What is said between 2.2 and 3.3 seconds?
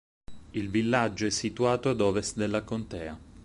della contea.